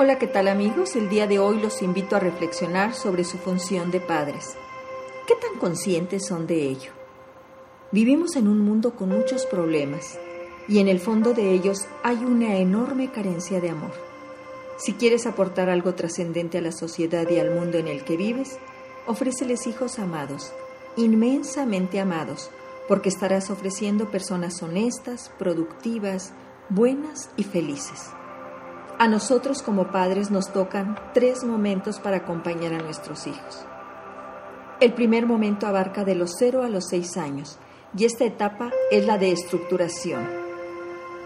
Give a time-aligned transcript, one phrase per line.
[0.00, 0.94] Hola, ¿qué tal amigos?
[0.94, 4.56] El día de hoy los invito a reflexionar sobre su función de padres.
[5.26, 6.92] ¿Qué tan conscientes son de ello?
[7.90, 10.16] Vivimos en un mundo con muchos problemas
[10.68, 13.90] y en el fondo de ellos hay una enorme carencia de amor.
[14.76, 18.56] Si quieres aportar algo trascendente a la sociedad y al mundo en el que vives,
[19.08, 20.52] ofréceles hijos amados,
[20.96, 22.52] inmensamente amados,
[22.86, 26.34] porque estarás ofreciendo personas honestas, productivas,
[26.68, 28.12] buenas y felices.
[29.00, 33.64] A nosotros como padres nos tocan tres momentos para acompañar a nuestros hijos.
[34.80, 37.60] El primer momento abarca de los 0 a los 6 años
[37.96, 40.28] y esta etapa es la de estructuración.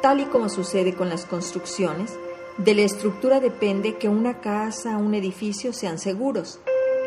[0.00, 2.18] Tal y como sucede con las construcciones,
[2.56, 6.60] de la estructura depende que una casa, un edificio sean seguros,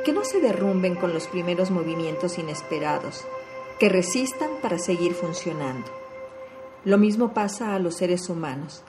[0.06, 3.26] que no se derrumben con los primeros movimientos inesperados,
[3.80, 5.88] que resistan para seguir funcionando.
[6.86, 8.84] Lo mismo pasa a los seres humanos.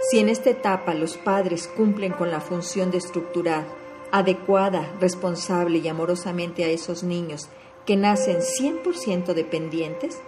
[0.00, 3.66] Si en esta etapa los padres cumplen con la función de estructurar
[4.12, 7.48] adecuada, responsable y amorosamente a esos niños
[7.84, 10.20] que nacen 100% dependientes,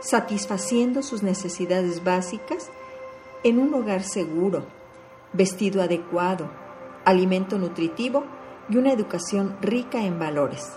[0.00, 2.70] satisfaciendo sus necesidades básicas
[3.44, 4.66] en un hogar seguro,
[5.32, 6.50] vestido adecuado,
[7.04, 8.24] alimento nutritivo
[8.68, 10.70] y una educación rica en valores.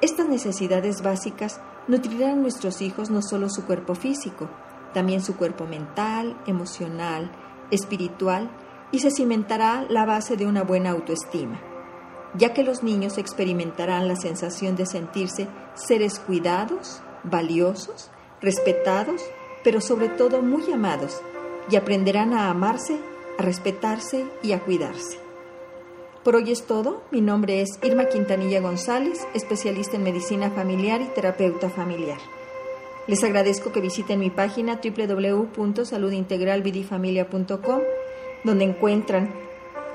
[0.00, 4.48] Estas necesidades básicas nutrirán a nuestros hijos no solo su cuerpo físico,
[4.92, 7.30] también su cuerpo mental, emocional,
[7.72, 8.48] espiritual
[8.92, 11.60] y se cimentará la base de una buena autoestima
[12.34, 19.22] ya que los niños experimentarán la sensación de sentirse seres cuidados, valiosos, respetados,
[19.62, 21.20] pero sobre todo muy amados,
[21.70, 22.98] y aprenderán a amarse,
[23.38, 25.18] a respetarse y a cuidarse.
[26.24, 27.02] Por hoy es todo.
[27.10, 32.18] Mi nombre es Irma Quintanilla González, especialista en medicina familiar y terapeuta familiar.
[33.08, 37.80] Les agradezco que visiten mi página www.saludintegralvidifamilia.com,
[38.44, 39.34] donde encuentran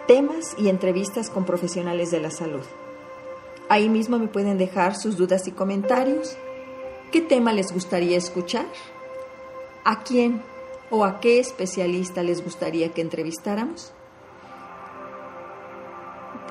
[0.08, 2.66] temas y entrevistas con profesionales de la salud.
[3.70, 6.36] Ahí mismo me pueden dejar sus dudas y comentarios.
[7.12, 8.66] ¿Qué tema les gustaría escuchar?
[9.86, 10.42] ¿A quién
[10.90, 13.94] o a qué especialista les gustaría que entrevistáramos?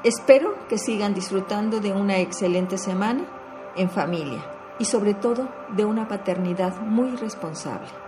[0.05, 3.27] Espero que sigan disfrutando de una excelente semana
[3.77, 8.06] en familia y sobre todo de una paternidad muy responsable.